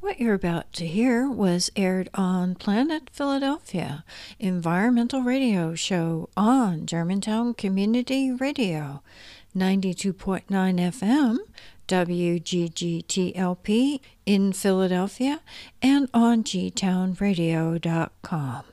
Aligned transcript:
What 0.00 0.18
you're 0.18 0.32
about 0.32 0.72
to 0.74 0.86
hear 0.86 1.28
was 1.28 1.70
aired 1.76 2.08
on 2.14 2.54
Planet 2.54 3.10
Philadelphia, 3.12 4.02
environmental 4.38 5.20
radio 5.20 5.74
show 5.74 6.30
on 6.38 6.86
Germantown 6.86 7.52
Community 7.52 8.32
Radio, 8.32 9.02
92.9 9.54 10.46
FM, 10.48 11.36
WGGTLP 11.86 14.00
in 14.24 14.54
Philadelphia, 14.54 15.42
and 15.82 16.08
on 16.14 16.44
gtownradio.com. 16.44 18.64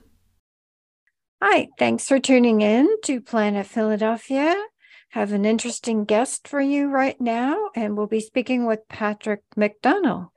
Hi, 1.44 1.68
thanks 1.78 2.08
for 2.08 2.20
tuning 2.20 2.62
in 2.62 2.88
to 3.04 3.20
Planet 3.20 3.66
Philadelphia. 3.66 4.56
Have 5.10 5.34
an 5.34 5.44
interesting 5.44 6.06
guest 6.06 6.48
for 6.48 6.62
you 6.62 6.88
right 6.88 7.20
now, 7.20 7.70
and 7.76 7.98
we'll 7.98 8.08
be 8.08 8.22
speaking 8.22 8.66
with 8.66 8.88
Patrick 8.88 9.42
McDonnell. 9.58 10.30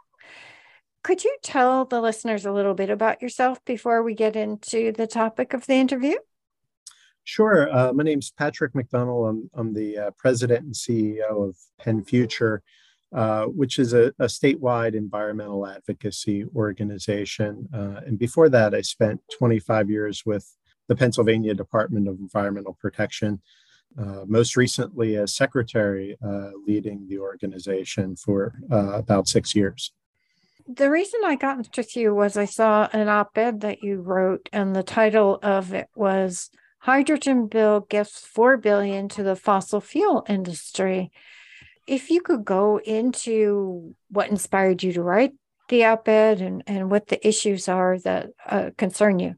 Could 1.03 1.25
you 1.25 1.35
tell 1.43 1.87
the 1.87 2.01
listeners 2.01 2.45
a 2.45 2.53
little 2.53 2.75
bit 2.75 2.91
about 2.91 3.23
yourself 3.23 3.65
before 3.65 4.03
we 4.03 4.15
get 4.15 4.37
into 4.37 4.93
the 4.93 5.07
topic 5.07 5.55
of 5.55 5.67
the 5.67 5.75
interview? 5.75 6.17
Sure. 7.25 7.75
Uh, 7.75 7.93
my 7.93 8.03
name's 8.03 8.31
Patrick 8.31 8.75
McDonnell. 8.75 9.29
I'm, 9.29 9.51
I'm 9.55 9.73
the 9.73 9.97
uh, 9.97 10.11
president 10.19 10.65
and 10.65 10.75
CEO 10.75 11.49
of 11.49 11.57
PennFuture, 11.83 12.59
uh, 13.15 13.45
which 13.45 13.79
is 13.79 13.95
a, 13.95 14.09
a, 14.19 14.27
statewide 14.27 14.95
environmental 14.95 15.67
advocacy 15.67 16.45
organization. 16.55 17.69
Uh, 17.73 18.01
and 18.07 18.19
before 18.19 18.49
that, 18.51 18.75
I 18.75 18.83
spent 18.83 19.21
25 19.39 19.89
years 19.89 20.25
with 20.27 20.55
the 20.89 20.97
Pennsylvania 20.97 21.55
Department 21.55 22.09
of 22.09 22.19
Environmental 22.19 22.77
Protection, 22.81 23.41
uh, 23.99 24.25
most 24.27 24.57
recently 24.57 25.17
as 25.17 25.35
secretary, 25.35 26.17
uh, 26.25 26.51
leading 26.67 27.09
the 27.09 27.19
organization 27.19 28.17
for 28.17 28.55
about 28.71 29.29
six 29.29 29.55
years. 29.55 29.93
The 30.77 30.91
reason 30.91 31.21
I 31.25 31.35
got 31.35 31.59
in 31.59 31.65
touch 31.65 31.79
with 31.79 31.97
you 31.97 32.15
was 32.15 32.37
I 32.37 32.45
saw 32.45 32.89
an 32.93 33.09
op 33.09 33.37
ed 33.37 33.63
that 33.63 33.83
you 33.83 34.01
wrote, 34.01 34.49
and 34.53 34.77
the 34.77 34.85
title 34.85 35.41
of 35.43 35.75
it 35.75 35.89
was 35.97 36.49
Hydrogen 36.79 37.49
Bill 37.49 37.81
Gifts 37.81 38.21
4 38.21 38.57
Billion 38.59 39.09
to 39.09 39.25
the 39.25 39.35
Fossil 39.35 39.81
Fuel 39.81 40.25
Industry. 40.29 41.11
If 41.89 42.09
you 42.09 42.21
could 42.21 42.45
go 42.45 42.79
into 42.79 43.97
what 44.11 44.31
inspired 44.31 44.85
you 44.85 44.93
to 44.93 45.03
write 45.03 45.33
the 45.71 45.87
op 45.87 46.07
ed 46.07 46.41
and, 46.41 46.63
and 46.69 46.89
what 46.89 47.09
the 47.09 47.27
issues 47.27 47.67
are 47.67 47.99
that 48.01 48.29
uh, 48.47 48.71
concern 48.79 49.19
you. 49.19 49.35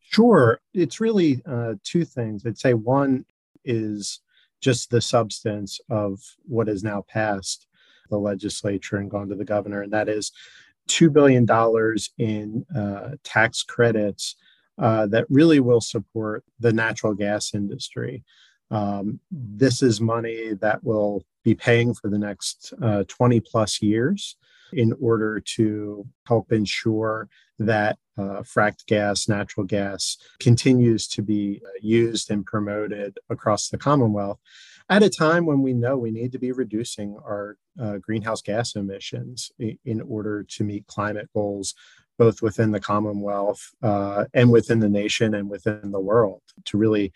Sure. 0.00 0.58
It's 0.72 1.00
really 1.00 1.42
uh, 1.44 1.74
two 1.84 2.06
things. 2.06 2.46
I'd 2.46 2.56
say 2.56 2.72
one 2.72 3.26
is 3.62 4.20
just 4.62 4.88
the 4.88 5.02
substance 5.02 5.80
of 5.90 6.18
what 6.46 6.70
is 6.70 6.82
now 6.82 7.04
passed 7.06 7.66
the 8.08 8.18
legislature 8.18 8.96
and 8.96 9.10
gone 9.10 9.28
to 9.28 9.34
the 9.34 9.44
governor, 9.44 9.82
and 9.82 9.92
that 9.92 10.08
is 10.08 10.32
$2 10.88 11.12
billion 11.12 11.46
in 12.18 12.64
uh, 12.76 13.16
tax 13.24 13.62
credits 13.62 14.36
uh, 14.78 15.06
that 15.06 15.26
really 15.28 15.60
will 15.60 15.80
support 15.80 16.44
the 16.60 16.72
natural 16.72 17.14
gas 17.14 17.54
industry. 17.54 18.22
Um, 18.70 19.20
this 19.30 19.82
is 19.82 20.00
money 20.00 20.54
that 20.60 20.82
will 20.84 21.24
be 21.44 21.54
paying 21.54 21.94
for 21.94 22.10
the 22.10 22.18
next 22.18 22.74
uh, 22.82 23.04
20 23.08 23.40
plus 23.40 23.80
years 23.80 24.36
in 24.72 24.92
order 25.00 25.40
to 25.40 26.04
help 26.26 26.52
ensure 26.52 27.28
that 27.58 27.98
uh, 28.18 28.42
fracked 28.42 28.86
gas, 28.86 29.28
natural 29.28 29.64
gas 29.64 30.16
continues 30.40 31.06
to 31.06 31.22
be 31.22 31.60
uh, 31.64 31.68
used 31.80 32.30
and 32.30 32.44
promoted 32.44 33.18
across 33.30 33.68
the 33.68 33.78
Commonwealth 33.78 34.38
at 34.88 35.02
a 35.02 35.10
time 35.10 35.46
when 35.46 35.62
we 35.62 35.72
know 35.72 35.96
we 35.96 36.10
need 36.10 36.32
to 36.32 36.38
be 36.38 36.52
reducing 36.52 37.16
our 37.24 37.56
uh, 37.80 37.98
greenhouse 37.98 38.40
gas 38.40 38.76
emissions 38.76 39.50
in 39.58 40.00
order 40.02 40.44
to 40.44 40.64
meet 40.64 40.86
climate 40.86 41.28
goals, 41.34 41.74
both 42.18 42.40
within 42.40 42.70
the 42.70 42.80
Commonwealth 42.80 43.74
uh, 43.82 44.24
and 44.32 44.50
within 44.50 44.78
the 44.78 44.88
nation 44.88 45.34
and 45.34 45.50
within 45.50 45.90
the 45.90 46.00
world, 46.00 46.42
to 46.66 46.78
really 46.78 47.12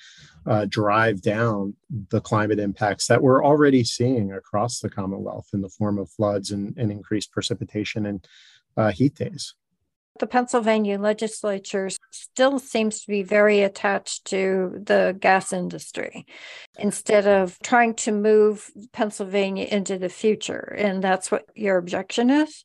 uh, 0.46 0.66
drive 0.68 1.22
down 1.22 1.74
the 2.10 2.20
climate 2.20 2.58
impacts 2.58 3.06
that 3.06 3.22
we're 3.22 3.44
already 3.44 3.84
seeing 3.84 4.32
across 4.32 4.80
the 4.80 4.90
Commonwealth 4.90 5.48
in 5.52 5.60
the 5.60 5.68
form 5.68 5.98
of 5.98 6.10
floods 6.10 6.50
and, 6.50 6.76
and 6.76 6.90
increased 6.90 7.32
precipitation 7.32 8.06
and 8.06 8.26
uh, 8.76 8.90
heat 8.90 9.14
days 9.14 9.54
the 10.20 10.26
Pennsylvania 10.26 10.98
legislature 10.98 11.90
still 12.12 12.58
seems 12.58 13.00
to 13.00 13.08
be 13.08 13.22
very 13.22 13.62
attached 13.62 14.26
to 14.26 14.80
the 14.84 15.16
gas 15.18 15.52
industry 15.52 16.26
instead 16.78 17.26
of 17.26 17.58
trying 17.62 17.94
to 17.94 18.12
move 18.12 18.70
Pennsylvania 18.92 19.64
into 19.64 19.98
the 19.98 20.08
future. 20.08 20.74
And 20.78 21.02
that's 21.02 21.32
what 21.32 21.46
your 21.56 21.78
objection 21.78 22.30
is? 22.30 22.64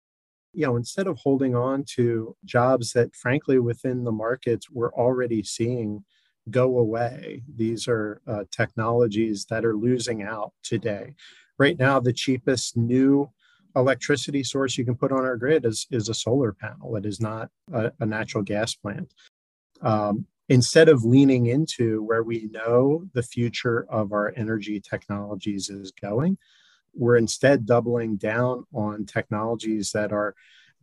You 0.53 0.67
know, 0.67 0.75
instead 0.75 1.07
of 1.07 1.17
holding 1.17 1.55
on 1.55 1.83
to 1.95 2.35
jobs 2.45 2.93
that, 2.93 3.15
frankly, 3.15 3.59
within 3.59 4.03
the 4.03 4.11
markets 4.11 4.69
we're 4.69 4.93
already 4.93 5.41
seeing 5.43 6.05
go 6.51 6.77
away, 6.77 7.41
these 7.53 7.87
are 7.87 8.21
uh, 8.27 8.43
technologies 8.51 9.45
that 9.49 9.65
are 9.65 9.75
losing 9.75 10.21
out 10.21 10.53
today. 10.61 11.15
Right 11.57 11.79
now, 11.79 11.99
the 11.99 12.13
cheapest 12.13 12.77
new 12.77 13.29
electricity 13.75 14.43
source 14.43 14.77
you 14.77 14.85
can 14.85 14.95
put 14.95 15.11
on 15.11 15.25
our 15.25 15.37
grid 15.37 15.65
is, 15.65 15.87
is 15.91 16.09
a 16.09 16.13
solar 16.13 16.53
panel. 16.53 16.95
It 16.95 17.05
is 17.05 17.19
not 17.19 17.49
a, 17.73 17.91
a 17.99 18.05
natural 18.05 18.43
gas 18.43 18.75
plant. 18.75 19.13
Um, 19.81 20.25
instead 20.49 20.89
of 20.89 21.03
leaning 21.03 21.47
into 21.47 22.03
where 22.03 22.23
we 22.23 22.49
know 22.51 23.05
the 23.13 23.23
future 23.23 23.85
of 23.89 24.13
our 24.13 24.33
energy 24.35 24.79
technologies 24.79 25.69
is 25.69 25.91
going, 25.91 26.37
we're 26.93 27.17
instead 27.17 27.65
doubling 27.65 28.15
down 28.15 28.65
on 28.73 29.05
technologies 29.05 29.91
that 29.91 30.11
are 30.11 30.33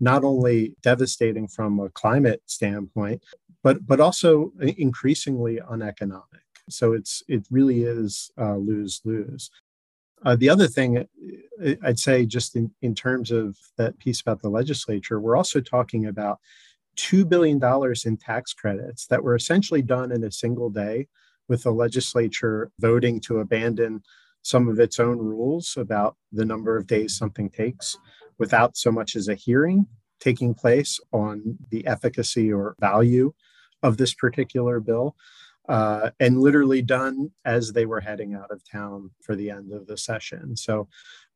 not 0.00 0.24
only 0.24 0.74
devastating 0.82 1.48
from 1.48 1.80
a 1.80 1.88
climate 1.91 2.42
standpoint, 2.47 3.22
but 3.62 3.86
but 3.86 4.00
also 4.00 4.53
increasingly 4.60 5.60
uneconomic. 5.70 6.42
So 6.69 6.92
it's 6.92 7.22
it 7.28 7.47
really 7.50 7.84
is 7.84 8.30
uh, 8.38 8.56
lose 8.56 9.00
lose. 9.04 9.50
Uh, 10.25 10.37
the 10.37 10.49
other 10.49 10.69
thing 10.69 10.99
uh, 10.99 11.75
I'd 11.84 11.99
say, 11.99 12.27
just 12.27 12.56
in, 12.56 12.71
in 12.83 12.94
terms 12.94 13.31
of 13.31 13.56
that 13.77 13.99
piece 13.99 14.21
about 14.21 14.43
the 14.43 14.49
legislature, 14.49 15.21
we're 15.21 15.37
also 15.37 15.60
talking 15.60 16.06
about 16.06 16.38
$2 16.97 17.28
billion 17.28 17.60
in 18.05 18.16
tax 18.16 18.53
credits 18.53 19.06
that 19.06 19.22
were 19.22 19.34
essentially 19.34 19.83
done 19.83 20.12
in 20.12 20.25
a 20.25 20.33
single 20.33 20.71
day 20.71 21.09
with 21.49 21.62
the 21.62 21.71
legislature 21.71 22.71
voting 22.78 23.21
to 23.21 23.38
abandon 23.38 24.03
some 24.43 24.69
of 24.69 24.81
its 24.81 24.99
own 24.99 25.19
rules 25.19 25.77
about 25.77 26.16
the 26.33 26.44
number 26.44 26.77
of 26.77 26.87
days 26.87 27.16
something 27.16 27.49
takes 27.49 27.97
without 28.39 28.77
so 28.77 28.91
much 28.91 29.16
as 29.16 29.28
a 29.28 29.34
hearing 29.34 29.87
taking 30.21 30.54
place 30.54 31.00
on 31.12 31.59
the 31.71 31.87
efficacy 31.87 32.53
or 32.53 32.77
value 32.81 33.33
of 33.83 33.97
this 33.97 34.15
particular 34.15 34.81
bill 34.81 35.16
uh, 35.68 36.10
and 36.20 36.40
literally 36.40 36.82
done 36.82 37.30
as 37.44 37.72
they 37.72 37.86
were 37.86 38.00
heading 38.00 38.34
out 38.34 38.50
of 38.50 38.62
town 38.68 39.10
for 39.22 39.36
the 39.36 39.50
end 39.50 39.72
of 39.72 39.86
the 39.86 39.96
session. 39.96 40.56
So, 40.56 40.88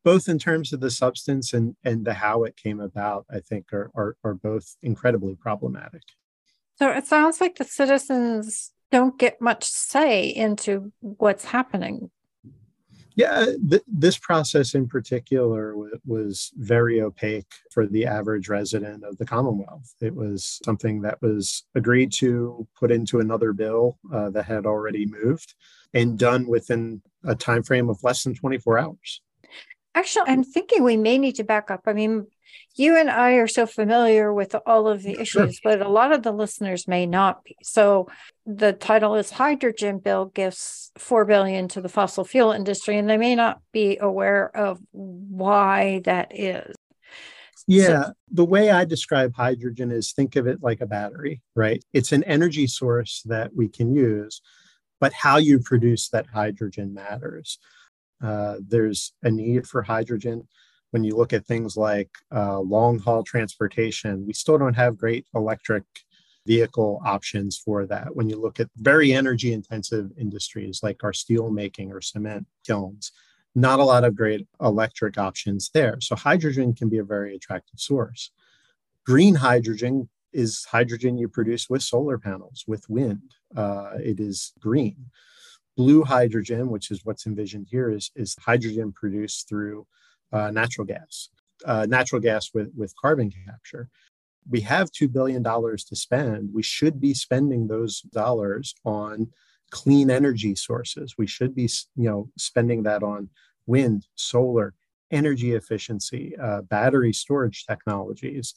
both 0.04 0.28
in 0.28 0.38
terms 0.38 0.72
of 0.72 0.78
the 0.78 0.91
substance 0.91 1.53
and, 1.53 1.75
and 1.84 2.04
the 2.04 2.14
how 2.14 2.44
it 2.44 2.56
came 2.56 2.78
about, 2.78 3.26
I 3.28 3.41
think 3.41 3.72
are, 3.72 3.91
are, 3.97 4.16
are 4.22 4.34
both 4.34 4.76
incredibly 4.82 5.34
problematic. 5.34 6.03
So, 6.76 6.91
it 6.91 7.06
sounds 7.06 7.41
like 7.41 7.56
the 7.56 7.64
citizens 7.64 8.72
don't 8.91 9.19
get 9.19 9.41
much 9.41 9.64
say 9.64 10.28
into 10.28 10.93
what's 11.00 11.44
happening 11.44 12.10
yeah, 13.16 13.47
th- 13.71 13.82
this 13.87 14.19
process 14.19 14.75
in 14.75 14.87
particular 14.87 15.72
w- 15.72 15.99
was 16.04 16.53
very 16.56 17.00
opaque 17.00 17.50
for 17.71 17.87
the 17.87 18.04
average 18.04 18.50
resident 18.50 19.04
of 19.04 19.16
the 19.16 19.25
Commonwealth. 19.25 19.94
It 20.03 20.15
was 20.15 20.60
something 20.65 21.00
that 21.00 21.21
was 21.22 21.65
agreed 21.75 22.12
to 22.15 22.69
put 22.78 22.93
into 22.93 23.19
another 23.19 23.55
bill 23.55 23.99
uh, 24.12 24.28
that 24.31 24.44
had 24.44 24.66
already 24.66 25.06
moved 25.06 25.55
and 25.94 26.19
done 26.19 26.47
within 26.47 27.00
a 27.25 27.34
time 27.34 27.62
frame 27.62 27.88
of 27.88 28.05
less 28.05 28.22
than 28.22 28.34
24 28.34 28.78
hours. 28.78 29.22
Actually, 29.97 30.29
I'm 30.29 30.45
thinking 30.45 30.84
we 30.84 30.99
may 30.99 31.17
need 31.17 31.37
to 31.37 31.45
back 31.45 31.71
up. 31.71 31.81
I 31.87 31.95
mean, 31.95 32.27
you 32.77 32.99
and 32.99 33.11
I 33.11 33.33
are 33.33 33.49
so 33.49 33.65
familiar 33.65 34.31
with 34.33 34.55
all 34.67 34.87
of 34.88 35.03
the 35.03 35.19
issues, 35.19 35.59
but 35.65 35.81
a 35.81 35.88
lot 35.88 36.12
of 36.12 36.23
the 36.23 36.32
listeners 36.32 36.87
may 36.87 37.06
not 37.06 37.43
be. 37.44 37.56
So 37.62 38.09
the 38.44 38.75
title 38.75 39.15
is 39.15 39.31
Hydrogen 39.31 39.99
Bill 39.99 40.26
Gifts 40.26 40.93
4 40.99 41.25
billion 41.25 41.69
to 41.69 41.81
the 41.81 41.88
fossil 41.88 42.25
fuel 42.25 42.53
industry, 42.53 42.99
and 42.99 43.09
they 43.09 43.17
may 43.17 43.35
not 43.35 43.62
be 43.73 43.97
aware 43.97 44.55
of 44.55 44.79
why 44.93 46.03
that 46.05 46.38
is. 46.38 46.76
Yeah, 47.67 48.05
so, 48.05 48.12
the 48.31 48.44
way 48.44 48.70
I 48.70 48.85
describe 48.85 49.32
hydrogen 49.35 49.91
is 49.91 50.12
think 50.12 50.37
of 50.37 50.47
it 50.47 50.62
like 50.62 50.82
a 50.82 50.87
battery, 50.87 51.41
right? 51.55 51.82
It's 51.94 52.12
an 52.12 52.23
energy 52.25 52.67
source 52.67 53.23
that 53.25 53.56
we 53.56 53.69
can 53.69 53.94
use, 53.94 54.43
but 55.00 55.15
how 55.15 55.38
you 55.38 55.59
produce 55.59 56.11
that 56.11 56.26
hydrogen 56.26 56.93
matters. 56.93 57.59
Uh, 58.23 58.57
there's 58.67 59.13
a 59.23 59.31
need 59.31 59.67
for 59.67 59.83
hydrogen 59.83 60.47
when 60.91 61.05
you 61.05 61.17
look 61.17 61.33
at 61.33 61.47
things 61.47 61.77
like 61.77 62.09
uh, 62.35 62.59
long 62.61 62.99
haul 62.99 63.23
transportation, 63.23 64.27
we 64.27 64.33
still 64.33 64.59
don't 64.59 64.75
have 64.75 64.97
great 64.97 65.27
electric 65.35 65.85
vehicle 66.47 67.03
options 67.05 67.59
for 67.59 67.87
that. 67.87 68.15
When 68.15 68.31
you 68.31 68.41
look 68.41 68.61
at 68.61 68.71
very 68.77 69.13
energy 69.13 69.53
intensive 69.53 70.11
industries 70.19 70.81
like 70.83 71.03
our 71.03 71.13
steel 71.13 71.51
making 71.51 71.93
or 71.93 72.01
cement 72.01 72.47
kilns, 72.65 73.13
not 73.55 73.81
a 73.81 73.85
lot 73.85 74.05
of 74.05 74.15
great 74.15 74.47
electric 74.61 75.19
options 75.19 75.71
there. 75.75 75.99
So 76.01 76.15
hydrogen 76.15 76.73
can 76.73 76.89
be 76.89 76.99
a 76.99 77.05
very 77.05 77.35
attractive 77.35 77.81
source. 77.81 78.31
Green 79.05 79.35
hydrogen 79.35 80.09
is 80.33 80.65
hydrogen 80.65 81.19
you 81.19 81.29
produce 81.29 81.69
with 81.69 81.83
solar 81.83 82.19
panels, 82.19 82.65
with 82.67 82.89
wind. 82.89 83.35
Uh, 83.57 83.95
it 83.99 84.21
is 84.21 84.53
green. 84.61 85.11
Blue 85.76 86.05
hydrogen, 86.05 86.70
which 86.70 86.90
is 86.90 87.05
what's 87.05 87.26
envisioned 87.26 87.67
here, 87.70 87.90
is, 87.90 88.11
is 88.17 88.37
hydrogen 88.40 88.93
produced 88.93 89.49
through 89.49 89.87
uh, 90.32 90.50
natural 90.50 90.87
gas, 90.87 91.28
uh, 91.64 91.87
natural 91.88 92.20
gas 92.20 92.50
with, 92.55 92.70
with 92.76 92.94
carbon 92.96 93.31
capture. 93.46 93.88
We 94.49 94.61
have 94.61 94.90
$2 94.90 95.12
billion 95.12 95.43
to 95.43 95.96
spend. 95.96 96.50
We 96.52 96.62
should 96.62 97.00
be 97.00 97.14
spending 97.14 97.67
those 97.67 98.00
dollars 98.00 98.75
on 98.84 99.28
clean 99.70 100.11
energy 100.11 100.55
sources. 100.55 101.14
We 101.19 101.26
should 101.26 101.55
be, 101.55 101.69
you 101.96 102.08
know, 102.08 102.31
spending 102.38 102.84
that 102.84 103.02
on 103.02 103.29
wind, 103.67 104.06
solar, 104.14 104.75
energy 105.11 105.52
efficiency, 105.52 106.37
uh, 106.40 106.62
battery 106.62 107.12
storage 107.12 107.67
technologies, 107.67 108.55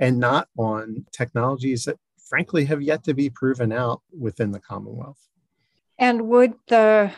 and 0.00 0.18
not 0.18 0.48
on 0.56 1.06
technologies 1.12 1.84
that 1.84 1.96
frankly 2.28 2.64
have 2.66 2.82
yet 2.82 3.04
to 3.04 3.14
be 3.14 3.30
proven 3.30 3.72
out 3.72 4.02
within 4.16 4.52
the 4.52 4.60
Commonwealth. 4.60 5.28
And 5.98 6.28
would 6.28 6.54
the 6.68 7.12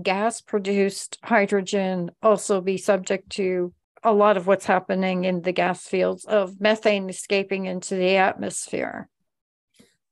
gas 0.00 0.40
produced 0.40 1.18
hydrogen 1.22 2.10
also 2.22 2.60
be 2.60 2.76
subject 2.76 3.30
to 3.30 3.74
a 4.02 4.12
lot 4.12 4.36
of 4.36 4.46
what's 4.46 4.66
happening 4.66 5.24
in 5.24 5.42
the 5.42 5.52
gas 5.52 5.86
fields 5.86 6.24
of 6.24 6.60
methane 6.60 7.10
escaping 7.10 7.66
into 7.66 7.96
the 7.96 8.16
atmosphere? 8.16 9.08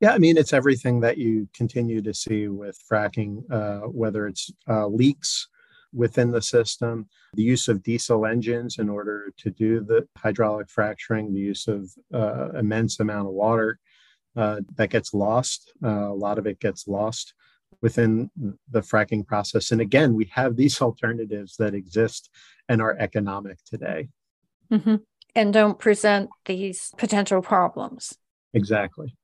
Yeah, 0.00 0.12
I 0.12 0.18
mean, 0.18 0.36
it's 0.36 0.52
everything 0.52 1.00
that 1.00 1.18
you 1.18 1.48
continue 1.54 2.02
to 2.02 2.14
see 2.14 2.48
with 2.48 2.78
fracking, 2.90 3.42
uh, 3.50 3.88
whether 3.88 4.26
it's 4.26 4.50
uh, 4.68 4.86
leaks 4.86 5.48
within 5.92 6.30
the 6.30 6.42
system, 6.42 7.08
the 7.34 7.42
use 7.42 7.66
of 7.68 7.82
diesel 7.82 8.26
engines 8.26 8.78
in 8.78 8.88
order 8.88 9.32
to 9.38 9.50
do 9.50 9.80
the 9.80 10.06
hydraulic 10.16 10.68
fracturing, 10.68 11.32
the 11.32 11.40
use 11.40 11.66
of 11.66 11.90
uh, 12.12 12.50
immense 12.50 13.00
amount 13.00 13.26
of 13.26 13.32
water 13.32 13.80
uh, 14.36 14.60
that 14.76 14.90
gets 14.90 15.14
lost. 15.14 15.72
Uh, 15.82 16.10
a 16.10 16.14
lot 16.14 16.38
of 16.38 16.46
it 16.46 16.60
gets 16.60 16.86
lost 16.86 17.34
within 17.80 18.30
the 18.70 18.80
fracking 18.80 19.26
process. 19.26 19.70
And 19.70 19.80
again, 19.80 20.14
we 20.14 20.30
have 20.32 20.56
these 20.56 20.80
alternatives 20.80 21.56
that 21.56 21.74
exist 21.74 22.30
and 22.68 22.82
are 22.82 22.96
economic 22.98 23.58
today. 23.64 24.08
Mm-hmm. 24.70 24.96
And 25.34 25.52
don't 25.52 25.78
present 25.78 26.30
these 26.46 26.90
potential 26.96 27.42
problems. 27.42 28.16
Exactly. 28.54 29.14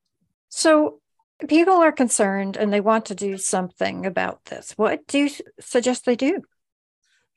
So, 0.48 1.00
people 1.48 1.74
are 1.74 1.92
concerned 1.92 2.56
and 2.56 2.72
they 2.72 2.80
want 2.80 3.06
to 3.06 3.14
do 3.14 3.36
something 3.36 4.06
about 4.06 4.44
this. 4.44 4.72
What 4.76 5.06
do 5.06 5.18
you 5.18 5.30
suggest 5.60 6.04
they 6.04 6.16
do? 6.16 6.42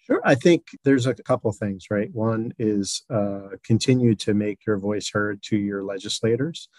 Sure. 0.08 0.22
I 0.24 0.36
think 0.36 0.68
there's 0.84 1.06
a 1.06 1.14
couple 1.14 1.52
things, 1.52 1.88
right? 1.90 2.10
One 2.14 2.54
is 2.58 3.04
uh, 3.10 3.50
continue 3.66 4.16
to 4.16 4.34
make 4.34 4.66
your 4.66 4.78
voice 4.78 5.10
heard 5.12 5.42
to 5.44 5.58
your 5.58 5.84
legislators. 5.84 6.70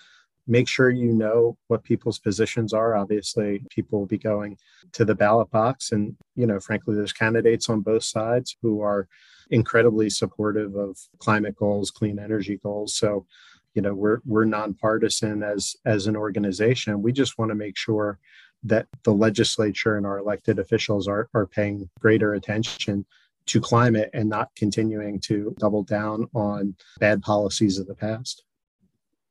Make 0.48 0.66
sure 0.66 0.90
you 0.90 1.12
know 1.12 1.56
what 1.66 1.84
people's 1.84 2.18
positions 2.18 2.72
are. 2.72 2.96
Obviously, 2.96 3.62
people 3.70 4.00
will 4.00 4.06
be 4.06 4.18
going 4.18 4.56
to 4.92 5.04
the 5.04 5.14
ballot 5.14 5.50
box. 5.50 5.92
And, 5.92 6.16
you 6.34 6.46
know, 6.46 6.58
frankly, 6.58 6.94
there's 6.94 7.12
candidates 7.12 7.68
on 7.68 7.82
both 7.82 8.02
sides 8.02 8.56
who 8.62 8.80
are 8.80 9.06
incredibly 9.50 10.10
supportive 10.10 10.74
of 10.74 10.98
climate 11.18 11.56
goals, 11.56 11.90
clean 11.90 12.18
energy 12.18 12.58
goals. 12.62 12.96
So, 12.96 13.26
you 13.74 13.82
know, 13.82 13.94
we're 13.94 14.20
we're 14.24 14.44
nonpartisan 14.44 15.42
as 15.42 15.76
as 15.84 16.06
an 16.06 16.16
organization. 16.16 17.02
We 17.02 17.12
just 17.12 17.38
want 17.38 17.50
to 17.50 17.54
make 17.54 17.76
sure 17.76 18.18
that 18.64 18.86
the 19.04 19.12
legislature 19.12 19.96
and 19.96 20.06
our 20.06 20.18
elected 20.18 20.58
officials 20.58 21.06
are, 21.06 21.28
are 21.34 21.46
paying 21.46 21.88
greater 22.00 22.34
attention 22.34 23.06
to 23.46 23.60
climate 23.60 24.10
and 24.12 24.28
not 24.28 24.50
continuing 24.56 25.20
to 25.20 25.54
double 25.58 25.82
down 25.82 26.28
on 26.34 26.74
bad 26.98 27.22
policies 27.22 27.78
of 27.78 27.86
the 27.86 27.94
past. 27.94 28.44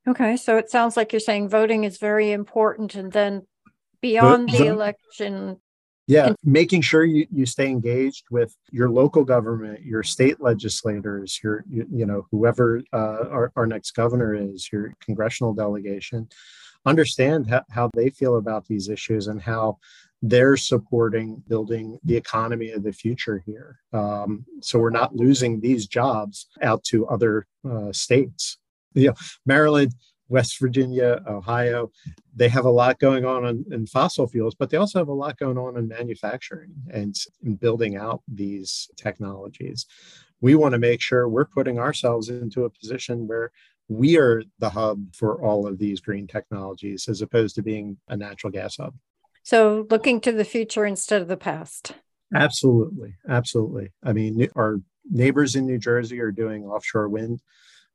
Okay, 0.07 0.37
so 0.37 0.57
it 0.57 0.69
sounds 0.69 0.95
like 0.95 1.11
you're 1.11 1.19
saying 1.19 1.49
voting 1.49 1.83
is 1.83 1.97
very 1.97 2.31
important 2.31 2.95
and 2.95 3.11
then 3.11 3.45
beyond 4.01 4.49
the, 4.49 4.59
the 4.59 4.65
election. 4.67 5.59
Yeah, 6.07 6.31
making 6.45 6.81
sure 6.81 7.03
you, 7.03 7.27
you 7.29 7.45
stay 7.45 7.67
engaged 7.67 8.23
with 8.31 8.55
your 8.71 8.89
local 8.89 9.25
government, 9.25 9.83
your 9.83 10.03
state 10.03 10.39
legislators, 10.39 11.37
your, 11.43 11.65
you, 11.69 11.85
you 11.91 12.05
know, 12.05 12.25
whoever 12.31 12.81
uh, 12.93 13.25
our, 13.29 13.51
our 13.57 13.67
next 13.67 13.91
governor 13.91 14.33
is, 14.33 14.69
your 14.71 14.93
congressional 15.01 15.53
delegation, 15.53 16.29
understand 16.85 17.49
how, 17.49 17.63
how 17.69 17.89
they 17.93 18.09
feel 18.09 18.37
about 18.37 18.65
these 18.67 18.87
issues 18.87 19.27
and 19.27 19.41
how 19.41 19.77
they're 20.21 20.55
supporting 20.55 21.43
building 21.49 21.99
the 22.05 22.15
economy 22.15 22.71
of 22.71 22.83
the 22.83 22.93
future 22.93 23.43
here. 23.45 23.79
Um, 23.91 24.45
so 24.61 24.79
we're 24.79 24.89
not 24.89 25.17
losing 25.17 25.59
these 25.59 25.85
jobs 25.85 26.47
out 26.61 26.85
to 26.85 27.05
other 27.07 27.45
uh, 27.69 27.91
states. 27.91 28.57
You 29.01 29.07
know, 29.07 29.13
Maryland, 29.45 29.93
West 30.29 30.59
Virginia, 30.59 31.21
Ohio, 31.27 31.91
they 32.35 32.49
have 32.49 32.65
a 32.65 32.69
lot 32.69 32.99
going 32.99 33.25
on 33.25 33.45
in, 33.45 33.65
in, 33.71 33.85
fossil 33.85 34.27
fuels, 34.27 34.55
but 34.55 34.69
they 34.69 34.77
also 34.77 34.99
have 34.99 35.07
a 35.07 35.13
lot 35.13 35.37
going 35.37 35.57
on 35.57 35.77
in 35.77 35.87
manufacturing 35.87 36.73
and 36.91 37.15
in 37.43 37.55
building 37.55 37.95
out 37.95 38.21
these 38.27 38.89
technologies. 38.95 39.85
We 40.41 40.55
want 40.55 40.73
to 40.73 40.79
make 40.79 41.01
sure 41.01 41.29
we're 41.29 41.45
putting 41.45 41.79
ourselves 41.79 42.29
into 42.29 42.65
a 42.65 42.69
position 42.69 43.27
where 43.27 43.51
we 43.87 44.17
are 44.17 44.43
the 44.59 44.69
hub 44.69 45.15
for 45.15 45.41
all 45.41 45.65
of 45.65 45.77
these 45.77 46.01
green 46.01 46.27
technologies 46.27 47.07
as 47.07 47.21
opposed 47.21 47.55
to 47.55 47.63
being 47.63 47.97
a 48.09 48.17
natural 48.17 48.51
gas 48.51 48.77
hub. 48.77 48.93
So 49.43 49.87
looking 49.89 50.19
to 50.21 50.31
the 50.33 50.43
future 50.43 50.85
instead 50.85 51.21
of 51.21 51.29
the 51.29 51.37
past. 51.37 51.93
Absolutely. 52.35 53.15
Absolutely. 53.29 53.91
I 54.03 54.11
mean, 54.11 54.49
our 54.55 54.81
neighbors 55.09 55.55
in 55.55 55.65
New 55.65 55.77
Jersey 55.77 56.19
are 56.19 56.31
doing 56.31 56.65
offshore 56.65 57.07
wind, 57.07 57.41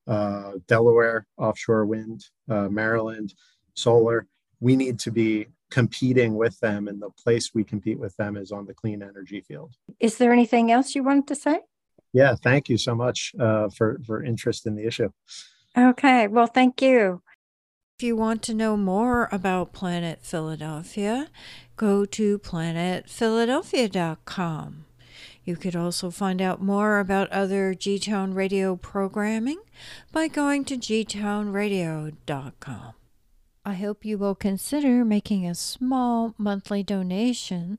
uh, 0.06 0.52
Delaware, 0.66 1.26
offshore 1.38 1.86
wind, 1.86 2.26
uh, 2.48 2.68
Maryland, 2.68 3.34
solar. 3.74 4.26
We 4.60 4.76
need 4.76 4.98
to 5.00 5.10
be 5.10 5.46
competing 5.70 6.34
with 6.34 6.58
them, 6.60 6.88
and 6.88 7.00
the 7.00 7.10
place 7.10 7.54
we 7.54 7.64
compete 7.64 7.98
with 7.98 8.14
them 8.16 8.36
is 8.36 8.52
on 8.52 8.66
the 8.66 8.74
clean 8.74 9.02
energy 9.02 9.40
field. 9.40 9.72
Is 10.00 10.18
there 10.18 10.32
anything 10.32 10.70
else 10.70 10.94
you 10.94 11.02
wanted 11.02 11.26
to 11.28 11.34
say? 11.34 11.60
Yeah, 12.12 12.34
thank 12.34 12.68
you 12.68 12.76
so 12.76 12.94
much 12.94 13.32
uh, 13.40 13.70
for 13.70 13.98
for 14.06 14.22
interest 14.22 14.66
in 14.66 14.74
the 14.74 14.86
issue. 14.86 15.08
Okay, 15.76 16.26
well, 16.26 16.46
thank 16.46 16.82
you. 16.82 17.22
If 17.98 18.04
you 18.04 18.16
want 18.16 18.42
to 18.42 18.54
know 18.54 18.76
more 18.76 19.28
about 19.32 19.72
Planet 19.72 20.18
Philadelphia, 20.22 21.28
go 21.76 22.04
to 22.04 22.38
planetphiladelphia.com. 22.38 24.84
You 25.44 25.56
could 25.56 25.74
also 25.74 26.08
find 26.10 26.40
out 26.40 26.62
more 26.62 27.00
about 27.00 27.28
other 27.30 27.74
G 27.74 27.98
Town 27.98 28.34
Radio 28.34 28.76
programming 28.76 29.58
by 30.12 30.28
going 30.28 30.64
to 30.66 30.76
gtownradio.com. 30.76 32.92
I 33.64 33.74
hope 33.74 34.04
you 34.04 34.18
will 34.18 34.34
consider 34.34 35.04
making 35.04 35.46
a 35.46 35.54
small 35.54 36.34
monthly 36.36 36.82
donation 36.82 37.78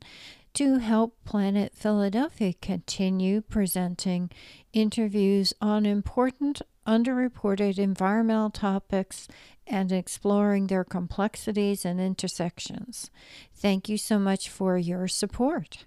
to 0.54 0.78
help 0.78 1.18
Planet 1.26 1.74
Philadelphia 1.76 2.54
continue 2.54 3.42
presenting 3.42 4.30
interviews 4.72 5.54
on 5.60 5.86
important 5.86 6.62
underreported 6.86 7.80
environmental 7.80 8.50
topics 8.50 9.28
and 9.66 9.92
exploring 9.92 10.68
their 10.68 10.84
complexities 10.84 11.86
and 11.86 12.00
intersections. 12.00 13.10
Thank 13.54 13.90
you 13.90 13.98
so 13.98 14.20
much 14.20 14.50
for 14.50 14.78
your 14.78 15.08
support. 15.08 15.86